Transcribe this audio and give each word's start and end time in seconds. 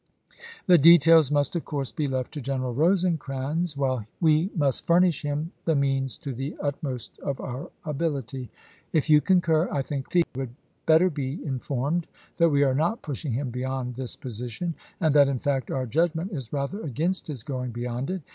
The 0.65 0.79
details 0.79 1.29
must, 1.29 1.55
of 1.55 1.63
course, 1.63 1.91
be 1.91 2.07
left 2.07 2.31
to 2.33 2.41
General 2.41 2.73
Rosecrans, 2.73 3.77
while 3.77 4.03
we 4.19 4.49
must 4.55 4.87
furnish 4.87 5.21
him 5.21 5.51
the 5.65 5.75
means 5.75 6.17
to 6.17 6.33
the 6.33 6.57
utmost 6.59 7.19
of 7.19 7.39
our 7.39 7.69
ability. 7.85 8.49
If 8.93 9.11
you 9.11 9.21
concur, 9.21 9.69
I 9.71 9.83
think 9.83 10.11
he 10.11 10.23
would 10.33 10.49
better 10.87 11.11
be 11.11 11.33
informed 11.45 12.07
that 12.37 12.49
we 12.49 12.63
are 12.63 12.73
not 12.73 13.03
pushing 13.03 13.33
him 13.33 13.51
beyond 13.51 13.93
this 13.93 14.15
position; 14.15 14.73
and 14.99 15.13
that, 15.13 15.27
in 15.27 15.37
fact, 15.37 15.69
our 15.69 15.85
judgment 15.85 16.31
is 16.31 16.51
rather 16.51 16.81
against 16.81 17.27
his 17.27 17.43
going 17.43 17.69
beyond 17.69 18.09
it. 18.09 18.23